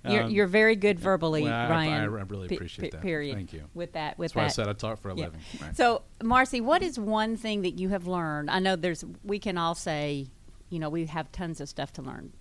[0.09, 1.93] You're, um, you're very good verbally, well, Ryan.
[1.93, 3.01] I, I, really appreciate p- that.
[3.01, 3.35] Period.
[3.35, 3.63] Thank you.
[3.73, 4.39] With that, with That's that.
[4.39, 5.25] why I said I talk for a yeah.
[5.25, 5.41] living.
[5.61, 5.75] Right.
[5.75, 8.49] So, Marcie, what is one thing that you have learned?
[8.49, 9.03] I know there's.
[9.23, 10.27] We can all say,
[10.69, 12.33] you know, we have tons of stuff to learn.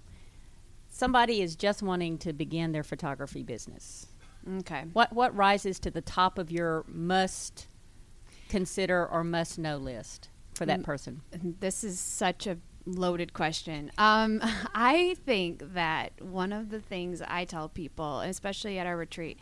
[0.88, 4.06] Somebody is just wanting to begin their photography business.
[4.58, 4.84] Okay.
[4.92, 7.66] What what rises to the top of your must
[8.48, 11.22] consider or must know list for that person?
[11.60, 13.90] This is such a loaded question.
[13.98, 14.40] Um,
[14.74, 19.38] I think that one of the things I tell people, especially at our retreat,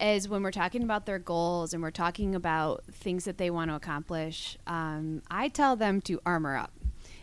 [0.00, 3.70] is when we're talking about their goals and we're talking about things that they want
[3.70, 6.72] to accomplish, um, I tell them to armor up.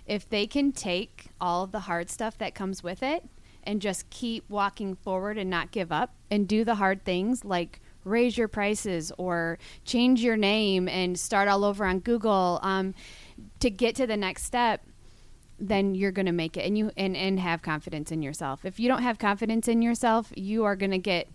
[0.08, 3.24] If they can take all of the hard stuff that comes with it
[3.63, 7.80] and just keep walking forward and not give up and do the hard things like
[8.04, 12.95] raise your prices or change your name and start all over on Google um,
[13.60, 14.82] to get to the next step,
[15.62, 18.65] then you're going to make it and you and, and have confidence in yourself.
[18.65, 21.28] If you don't have confidence in yourself, you are going to get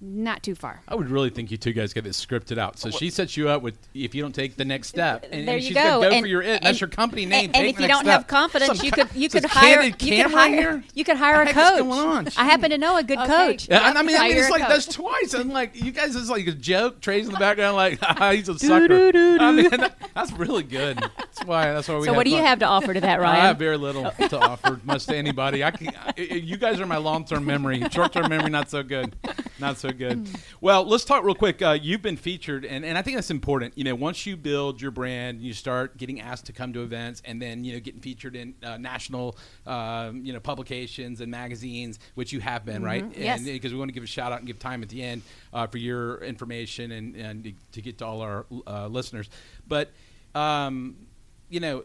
[0.00, 0.80] not too far.
[0.86, 2.78] I would really think you two guys get this scripted out.
[2.78, 5.56] So she sets you up with if you don't take the next step, and, there
[5.56, 5.82] and you she's go.
[5.82, 6.62] gonna go and, for your it.
[6.62, 7.46] That's your company name.
[7.46, 8.12] And, and if you don't step.
[8.12, 10.84] have confidence, Some you could you could hire you could hire here?
[10.94, 11.88] you could hire a What the heck is coach.
[11.90, 12.28] on?
[12.36, 13.26] I happen to know a good Okay.
[13.26, 13.68] coach.
[13.68, 14.70] Yeah, and I mean, I mean, it's like coach.
[14.70, 15.34] that's twice.
[15.34, 17.00] I'm like, you guys is like a joke.
[17.00, 19.10] Trey's in the background, like ah, he's a sucker.
[19.14, 19.70] I mean,
[20.14, 20.98] that's really good.
[20.98, 21.72] That's why.
[21.72, 22.04] That's why we.
[22.06, 23.40] So what do you have to offer to that, I Ryan?
[23.40, 25.64] have very little to offer, much to anybody.
[25.64, 27.82] I can, you guys are my long-term memory.
[27.90, 29.14] Short-term memory, not so good.
[29.58, 30.28] Not so good.
[30.60, 31.62] Well, let's talk real quick.
[31.62, 33.76] Uh, you've been featured, and, and I think that's important.
[33.76, 37.22] You know, once you build your brand, you start getting asked to come to events,
[37.24, 41.98] and then you know getting featured in uh, national, um, you know, publications and magazines,
[42.14, 43.04] which you have been, right?
[43.04, 43.22] Mm-hmm.
[43.22, 43.38] Yes.
[43.38, 45.22] And because we want to give a shout out and give time at the end
[45.52, 49.28] uh, for your information and and to get to all our uh, listeners,
[49.66, 49.90] but.
[50.34, 51.08] Um,
[51.48, 51.84] you know,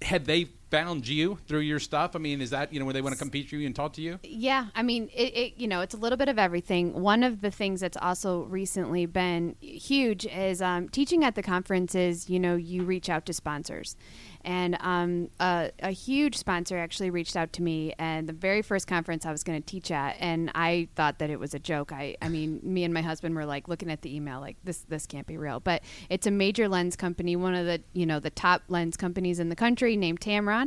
[0.00, 2.16] had they found you through your stuff?
[2.16, 3.92] I mean, is that you know where they want to compete feature you and talk
[3.94, 4.18] to you?
[4.22, 7.00] Yeah, I mean, it, it, you know, it's a little bit of everything.
[7.00, 12.30] One of the things that's also recently been huge is um, teaching at the conferences.
[12.30, 13.96] You know, you reach out to sponsors,
[14.44, 18.86] and um, a, a huge sponsor actually reached out to me, and the very first
[18.86, 21.92] conference I was going to teach at, and I thought that it was a joke.
[21.92, 24.78] I, I mean, me and my husband were like looking at the email, like this,
[24.88, 25.60] this can't be real.
[25.60, 29.40] But it's a major lens company, one of the, you know, the top lens companies
[29.40, 30.61] in the country, named Tamron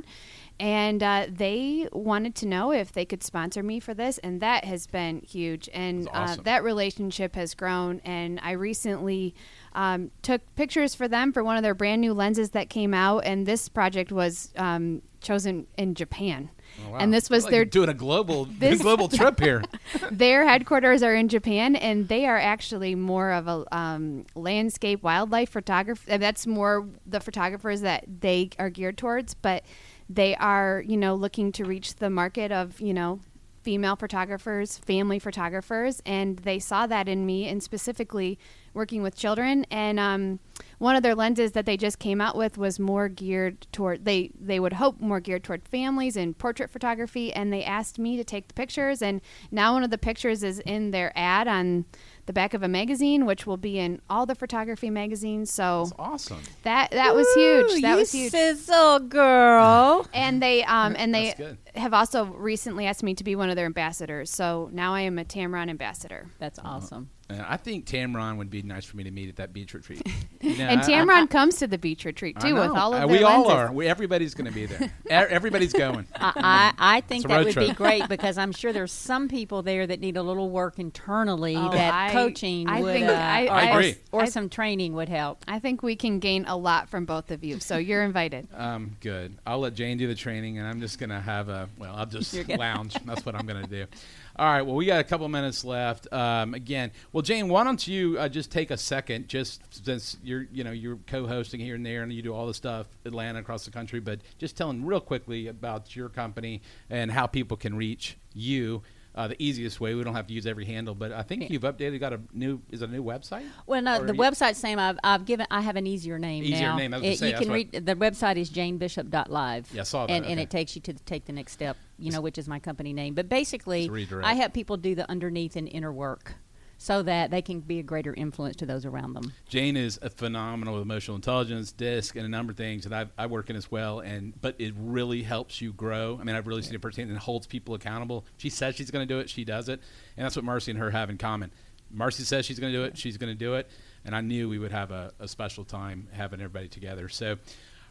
[0.60, 4.64] and uh, they wanted to know if they could sponsor me for this and that
[4.64, 5.70] has been huge.
[5.74, 6.40] And awesome.
[6.40, 9.36] uh, that relationship has grown and i recently
[9.74, 13.20] um, took pictures for them for one of their brand new lenses that came out
[13.26, 16.50] and this project was um, chosen in japan
[16.86, 16.98] Oh, wow.
[17.00, 19.64] and this was Like their doing a global This- global trip here.
[20.12, 25.50] their headquarters are in Japan, and they are actually more of a um, landscape wildlife
[25.50, 26.18] photographer.
[26.18, 29.64] That's more the photographers that they are geared towards, but
[30.10, 33.20] they are, you know, looking to reach the market of, you know,
[33.64, 38.38] female photographers, family photographers, and they saw that in me, and specifically
[38.76, 39.66] working with children.
[39.72, 40.40] And um,
[40.80, 44.32] one of their lenses that they just came out with was more geared toward they
[44.40, 47.34] they would hope more geared toward families and portrait photography.
[47.34, 50.60] And they asked me to take the pictures, and now one of the pictures is
[50.60, 51.86] in their ad on
[52.26, 55.52] the back of a magazine, which will be in all the photography magazines.
[55.52, 56.42] So That's awesome.
[56.64, 57.82] that that was huge.
[57.82, 58.32] That you was huge.
[58.32, 60.08] sizzle girl.
[60.14, 63.66] And they um and they have also recently asked me to be one of their
[63.66, 64.30] ambassadors.
[64.30, 66.28] So now I am a Tamron ambassador.
[66.40, 67.10] That's awesome.
[67.28, 70.02] Uh, I think Tamron would be nice for me to meet at that beach retreat.
[70.42, 73.02] You know, And I- I- Tamron comes to the beach retreat too with all of
[73.02, 73.72] Uh, their we all are.
[73.72, 74.80] We, everybody's going to be there.
[75.08, 76.06] E- everybody's going.
[76.16, 77.70] I, I, I think that would trip.
[77.70, 81.56] be great because I'm sure there's some people there that need a little work internally
[81.56, 83.96] Oh, that I- coaching I would, think- uh, I- or, I or- agree.
[84.12, 85.44] or I- some training would help.
[85.48, 87.60] I think we can gain a lot from both of you.
[87.60, 88.48] So you're invited.
[88.56, 89.36] Um, good.
[89.48, 91.96] I'll let Jane do the training, and I'm just gonna have a well.
[91.96, 92.94] I'll just lounge.
[93.04, 93.88] That's what I'm gonna do.
[94.38, 94.64] All right.
[94.64, 96.12] Well, we got a couple minutes left.
[96.12, 100.48] Um, again, well, Jane, why don't you uh, just take a second, just since you're
[100.52, 103.64] you know you're co-hosting here and there, and you do all the stuff Atlanta across
[103.64, 108.18] the country, but just telling real quickly about your company and how people can reach
[108.34, 108.82] you.
[109.16, 109.96] Uh, the easiest way.
[109.96, 112.02] We don't have to use every handle, but I think you've updated.
[112.02, 113.46] Got a new is it a new website?
[113.66, 114.78] Well, no, the website's same.
[114.78, 115.48] I've, I've given.
[115.50, 116.76] I have an easier name Easier now.
[116.76, 119.70] name, I was It- say, you can read the website is janebishop.live.
[119.74, 121.78] Yeah, I saw that, And, and it takes you to the, take the next step.
[121.98, 123.14] You know, which is my company name.
[123.14, 124.28] But basically, It's a redirect.
[124.28, 126.34] I help people do the underneath and inner work.
[126.78, 129.34] So that they can be a greater influence to those around them.
[129.48, 133.10] Jane is a phenomenal with emotional intelligence, DISC, and a number of things that I've,
[133.18, 134.00] I work in as well.
[134.00, 136.18] And but it really helps you grow.
[136.20, 138.26] I mean, I've really seen a person and holds people accountable.
[138.38, 139.82] She says she's going to do it, she does it,
[140.18, 141.52] and that's what Marcie and her have in common.
[141.96, 143.70] Marcie says she's going to do it, she's going to do it,
[144.04, 147.10] and I knew we would have a, a special time having everybody together.
[147.10, 147.38] So,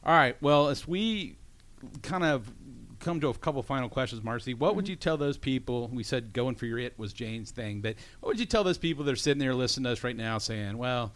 [0.05, 1.37] all right, well, as we
[2.03, 2.53] kind of
[3.01, 4.55] come to a couple final questions, Marcie.
[4.55, 4.77] What mm-hmm.
[4.77, 5.89] would you tell those people?
[5.93, 8.79] We said going for your it was Jane's thing, but what would you tell those
[8.79, 11.13] people that are sitting there listening to us right now saying, well,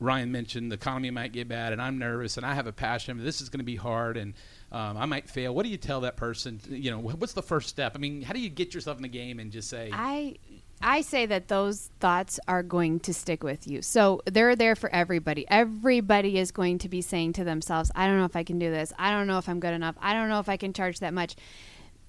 [0.00, 3.18] Ryan mentioned the economy might get bad and I'm nervous and I have a passion.
[3.18, 4.34] But this is going to be hard and
[4.72, 5.54] um, I might fail.
[5.54, 6.60] What do you tell that person?
[6.68, 7.92] You know, what's the first step?
[7.94, 10.36] I mean, how do you get yourself in the game and just say, I
[10.82, 13.82] I say that those thoughts are going to stick with you.
[13.82, 15.44] So they're there for everybody.
[15.48, 18.70] Everybody is going to be saying to themselves, I don't know if I can do
[18.70, 18.92] this.
[18.98, 19.96] I don't know if I'm good enough.
[20.00, 21.36] I don't know if I can charge that much.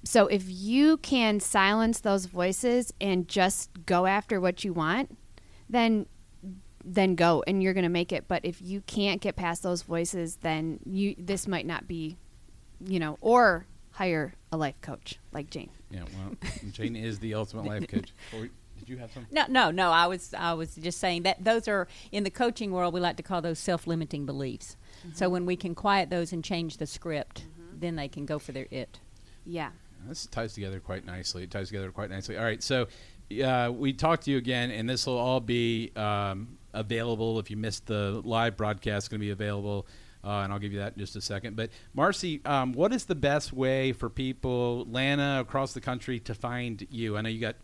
[0.03, 5.17] So if you can silence those voices and just go after what you want,
[5.69, 6.05] then
[6.83, 8.27] then go and you're going to make it.
[8.27, 12.17] But if you can't get past those voices, then you this might not be,
[12.83, 15.69] you know, or hire a life coach like Jane.
[15.91, 16.35] Yeah, well,
[16.71, 18.13] Jane is the ultimate life coach.
[18.81, 19.27] Did you have some?
[19.31, 19.91] No, no, no.
[19.91, 22.95] I was I was just saying that those are in the coaching world.
[22.95, 24.75] We like to call those self-limiting beliefs.
[24.99, 25.15] Mm-hmm.
[25.15, 27.79] So when we can quiet those and change the script, mm-hmm.
[27.79, 28.99] then they can go for their it.
[29.45, 29.69] Yeah.
[30.07, 31.43] This ties together quite nicely.
[31.43, 32.35] It ties together quite nicely.
[32.35, 32.87] All right, so
[33.45, 37.37] uh, we talked to you again, and this will all be um, available.
[37.37, 39.85] If you missed the live broadcast, it's going to be available.
[40.23, 41.55] Uh, and I'll give you that in just a second.
[41.55, 46.35] But Marcie, um, what is the best way for people, Lana, across the country, to
[46.35, 47.17] find you?
[47.17, 47.55] I know you got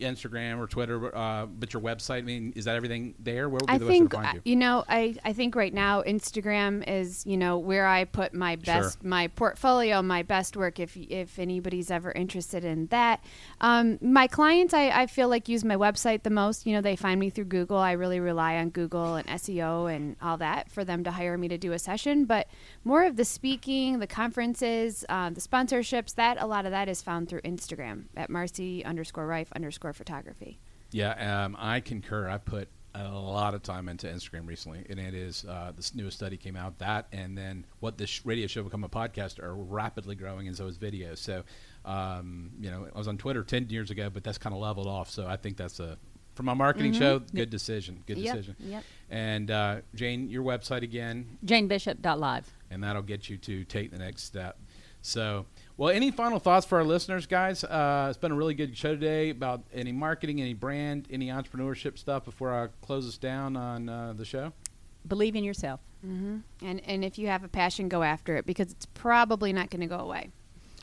[0.00, 2.18] Instagram or Twitter, uh, but your website.
[2.18, 3.48] I mean, is that everything there?
[3.48, 4.50] Where would be I the think, best to find you?
[4.52, 8.56] You know, I, I think right now Instagram is you know where I put my
[8.56, 9.08] best sure.
[9.08, 10.80] my portfolio, my best work.
[10.80, 13.22] If if anybody's ever interested in that,
[13.60, 16.66] um, my clients I, I feel like use my website the most.
[16.66, 17.78] You know, they find me through Google.
[17.78, 21.48] I really rely on Google and SEO and all that for them to hire me
[21.48, 22.24] to do a session.
[22.24, 22.48] But
[22.84, 27.02] more of the speaking, the conferences, uh, the sponsorships, that a lot of that is
[27.02, 30.58] found through Instagram at Marcie underscore Reif underscore photography.
[30.92, 32.28] Yeah, um, I concur.
[32.28, 36.16] I put a lot of time into Instagram recently, and it is uh, this newest
[36.16, 40.14] study came out that, and then what this radio show become a podcast are rapidly
[40.14, 41.14] growing, and so is video.
[41.14, 41.42] So,
[41.84, 44.86] um, you know, I was on Twitter ten years ago, but that's kind of leveled
[44.86, 45.10] off.
[45.10, 45.98] So I think that's a
[46.34, 47.00] for my marketing mm-hmm.
[47.00, 48.02] show, good decision.
[48.06, 48.34] Good yep.
[48.34, 48.56] decision.
[48.60, 48.84] Yep.
[49.10, 51.38] And uh, Jane, your website again?
[51.46, 52.52] JaneBishop.live.
[52.70, 54.58] And that'll get you to take the next step.
[55.06, 57.62] So well, any final thoughts for our listeners, guys?
[57.62, 61.96] Uh, it's been a really good show today about any marketing, any brand, any entrepreneurship
[61.96, 64.52] stuff before I close us down on uh, the show.
[65.06, 65.80] Believe in yourself.
[66.04, 66.38] Mm-hmm.
[66.66, 69.82] And, and if you have a passion, go after it because it's probably not going
[69.82, 70.30] to go away.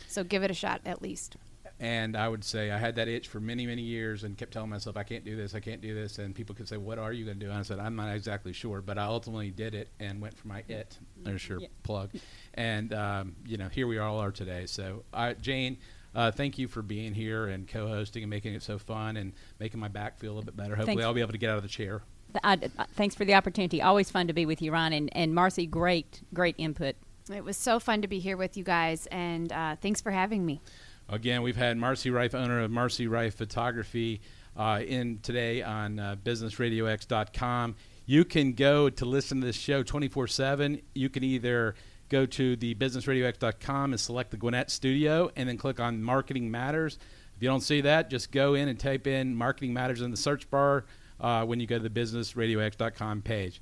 [0.07, 1.35] So give it a shot at least.
[1.83, 4.69] And I would say I had that itch for many, many years and kept telling
[4.69, 6.17] myself, I can't do this, I can't do this.
[6.17, 7.51] And people could say, What are you going to do?
[7.51, 8.81] And I said, I'm not exactly sure.
[8.81, 10.97] But I ultimately did it and went for my it.
[11.23, 11.67] There's your yeah.
[11.83, 12.11] plug.
[12.53, 14.65] And, um, you know, here we all are today.
[14.65, 15.77] So, uh, Jane,
[16.15, 19.33] uh, thank you for being here and co hosting and making it so fun and
[19.59, 20.77] making my back feel a little bit better.
[20.77, 21.05] Hopefully, Thanks.
[21.05, 22.01] I'll be able to get out of the chair.
[22.45, 23.81] I, uh, thanks for the opportunity.
[23.81, 24.93] Always fun to be with you, Ron.
[24.93, 26.95] And, and Marcie, great, great input.
[27.29, 29.05] It was so fun to be here with you guys.
[29.07, 30.61] And uh, thanks for having me.
[31.09, 34.21] Again, we've had Marcie Reif, owner of Marcie Reif Photography,
[34.55, 37.75] uh, in today on uh, BusinessRadioX.com.
[38.05, 40.81] You can go to listen to this show 24 7.
[40.93, 41.75] You can either
[42.09, 46.97] go to the BusinessRadioX.com and select the Gwinnett Studio and then click on Marketing Matters.
[47.35, 50.17] If you don't see that, just go in and type in Marketing Matters in the
[50.17, 50.85] search bar
[51.19, 53.61] uh, when you go to the BusinessRadioX.com page.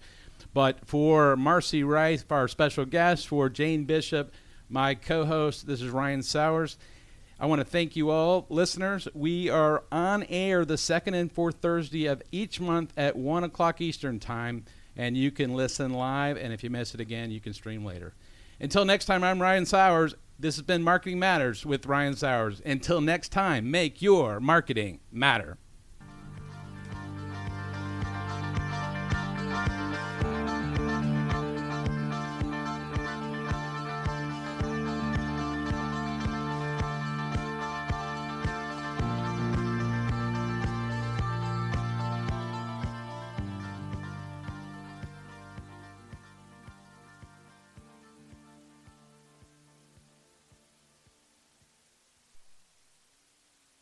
[0.54, 4.34] But for Marcie Reif, our special guest, for Jane Bishop,
[4.70, 6.78] my co host, this is Ryan Sauers.
[7.42, 9.08] I want to thank you all, listeners.
[9.16, 13.82] We are on air the second and fourth Thursday of each month at 1 o'clock
[13.82, 14.64] Eastern Time,
[14.96, 16.38] and you can listen live.
[16.38, 18.14] And if you miss it again, you can stream later.
[18.60, 20.14] Until next time, I'm Ryan Sauers.
[20.38, 22.62] This has been Marketing Matters with Ryan Sauers.
[22.64, 25.58] Until next time, make your marketing matter.